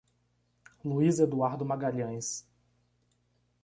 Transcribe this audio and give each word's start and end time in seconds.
Luís 0.83 1.19
Eduardo 1.19 1.63
Magalhães 1.63 2.43